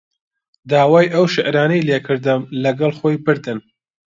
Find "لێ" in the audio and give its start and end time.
1.87-1.97